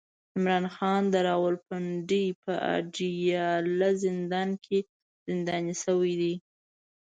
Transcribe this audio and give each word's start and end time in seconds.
عمران 0.35 0.65
خان 0.75 1.01
د 1.13 1.15
راولپنډۍ 1.27 2.27
په 2.43 2.53
اډياله 2.75 3.89
زندان 4.03 4.49
کې 4.63 4.77
زنداني 5.27 5.73
شوی 5.83 6.13
دی 6.21 6.33